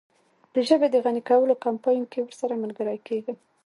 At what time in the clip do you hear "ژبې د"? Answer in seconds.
0.67-0.95